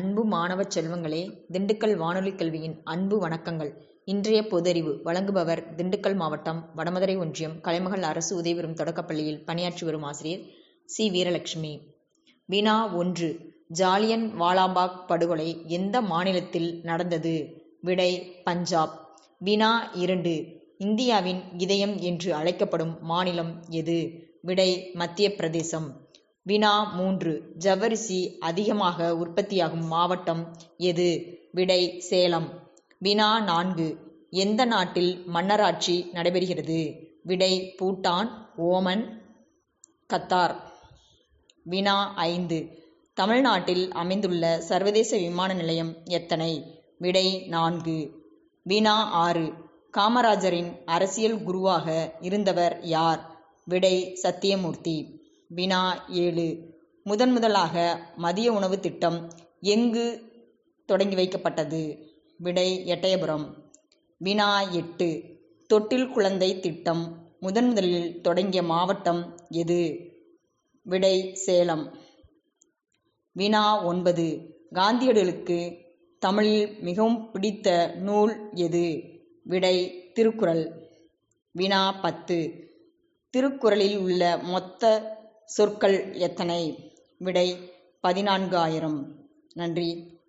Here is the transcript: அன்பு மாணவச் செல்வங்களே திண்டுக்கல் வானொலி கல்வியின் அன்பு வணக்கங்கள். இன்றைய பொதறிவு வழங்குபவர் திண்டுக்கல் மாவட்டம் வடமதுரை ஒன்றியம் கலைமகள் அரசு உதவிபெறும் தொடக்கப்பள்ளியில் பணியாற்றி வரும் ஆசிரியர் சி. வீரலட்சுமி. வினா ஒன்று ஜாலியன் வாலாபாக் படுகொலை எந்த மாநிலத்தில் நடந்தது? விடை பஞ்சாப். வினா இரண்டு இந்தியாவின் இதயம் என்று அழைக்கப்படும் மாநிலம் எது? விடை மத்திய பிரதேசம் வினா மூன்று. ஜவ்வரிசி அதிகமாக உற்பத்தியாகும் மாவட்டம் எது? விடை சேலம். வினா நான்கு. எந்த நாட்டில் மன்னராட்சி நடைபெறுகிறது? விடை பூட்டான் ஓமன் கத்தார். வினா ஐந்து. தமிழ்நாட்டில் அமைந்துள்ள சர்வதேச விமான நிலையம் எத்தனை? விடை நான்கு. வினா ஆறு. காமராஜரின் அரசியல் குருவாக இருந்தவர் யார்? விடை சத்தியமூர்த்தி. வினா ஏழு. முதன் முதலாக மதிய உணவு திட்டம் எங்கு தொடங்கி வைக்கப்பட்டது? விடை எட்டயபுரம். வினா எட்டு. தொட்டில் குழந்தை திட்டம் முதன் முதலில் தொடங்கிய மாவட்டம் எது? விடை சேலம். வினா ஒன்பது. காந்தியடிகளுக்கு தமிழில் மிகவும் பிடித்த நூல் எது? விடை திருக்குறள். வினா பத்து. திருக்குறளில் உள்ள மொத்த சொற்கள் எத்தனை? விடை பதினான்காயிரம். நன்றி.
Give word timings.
அன்பு 0.00 0.24
மாணவச் 0.24 0.70
செல்வங்களே 0.70 1.20
திண்டுக்கல் 1.52 1.96
வானொலி 1.96 2.34
கல்வியின் 2.34 2.80
அன்பு 2.84 3.28
வணக்கங்கள். 3.28 3.70
இன்றைய 4.04 4.42
பொதறிவு 4.42 5.02
வழங்குபவர் 5.04 5.62
திண்டுக்கல் 5.76 6.16
மாவட்டம் 6.16 6.70
வடமதுரை 6.76 7.18
ஒன்றியம் 7.18 7.60
கலைமகள் 7.60 8.02
அரசு 8.02 8.36
உதவிபெறும் 8.36 8.74
தொடக்கப்பள்ளியில் 8.74 9.44
பணியாற்றி 9.44 9.86
வரும் 9.86 10.02
ஆசிரியர் 10.02 10.44
சி. 10.88 11.10
வீரலட்சுமி. 11.10 11.72
வினா 12.48 12.94
ஒன்று 12.94 13.28
ஜாலியன் 13.68 14.40
வாலாபாக் 14.40 15.06
படுகொலை 15.06 15.48
எந்த 15.68 16.00
மாநிலத்தில் 16.02 16.80
நடந்தது? 16.82 17.34
விடை 17.80 18.10
பஞ்சாப். 18.44 18.94
வினா 19.38 19.90
இரண்டு 19.94 20.34
இந்தியாவின் 20.78 21.42
இதயம் 21.58 21.98
என்று 22.02 22.34
அழைக்கப்படும் 22.34 22.98
மாநிலம் 23.02 23.62
எது? 23.70 23.98
விடை 24.40 24.70
மத்திய 24.94 25.34
பிரதேசம் 25.34 25.88
வினா 26.42 26.84
மூன்று. 26.84 27.54
ஜவ்வரிசி 27.58 28.38
அதிகமாக 28.38 29.16
உற்பத்தியாகும் 29.16 29.86
மாவட்டம் 29.86 30.56
எது? 30.76 31.08
விடை 31.52 32.00
சேலம். 32.00 32.48
வினா 32.98 33.40
நான்கு. 33.40 33.88
எந்த 34.30 34.64
நாட்டில் 34.64 35.22
மன்னராட்சி 35.34 36.10
நடைபெறுகிறது? 36.14 36.80
விடை 37.22 37.74
பூட்டான் 37.80 38.30
ஓமன் 38.58 39.04
கத்தார். 40.12 40.56
வினா 41.64 42.14
ஐந்து. 42.14 42.78
தமிழ்நாட்டில் 43.14 43.92
அமைந்துள்ள 43.92 44.60
சர்வதேச 44.60 45.16
விமான 45.16 45.52
நிலையம் 45.54 45.96
எத்தனை? 46.04 46.80
விடை 46.98 47.46
நான்கு. 47.46 47.98
வினா 48.62 49.10
ஆறு. 49.10 49.52
காமராஜரின் 49.96 50.84
அரசியல் 50.84 51.42
குருவாக 51.42 52.14
இருந்தவர் 52.20 52.80
யார்? 52.82 53.20
விடை 53.64 54.14
சத்தியமூர்த்தி. 54.22 54.96
வினா 55.50 56.06
ஏழு. 56.08 56.48
முதன் 57.06 57.32
முதலாக 57.32 57.74
மதிய 58.16 58.52
உணவு 58.52 58.80
திட்டம் 58.80 59.18
எங்கு 59.60 60.04
தொடங்கி 60.86 61.16
வைக்கப்பட்டது? 61.16 61.82
விடை 62.40 62.68
எட்டயபுரம். 62.86 63.46
வினா 64.18 64.60
எட்டு. 64.70 65.08
தொட்டில் 65.66 66.08
குழந்தை 66.08 66.60
திட்டம் 66.60 67.02
முதன் 67.40 67.66
முதலில் 67.66 68.20
தொடங்கிய 68.20 68.62
மாவட்டம் 68.62 69.22
எது? 69.50 69.80
விடை 70.86 71.34
சேலம். 71.34 71.84
வினா 73.36 73.84
ஒன்பது. 73.84 74.26
காந்தியடிகளுக்கு 74.74 75.58
தமிழில் 76.22 76.78
மிகவும் 76.80 77.30
பிடித்த 77.30 77.68
நூல் 77.98 78.50
எது? 78.54 78.86
விடை 79.44 79.76
திருக்குறள். 80.12 80.64
வினா 81.54 81.92
பத்து. 81.92 82.38
திருக்குறளில் 83.34 83.98
உள்ள 83.98 84.22
மொத்த 84.42 84.84
சொற்கள் 85.50 86.14
எத்தனை? 86.14 86.92
விடை 87.16 87.72
பதினான்காயிரம். 88.02 89.04
நன்றி. 89.54 90.18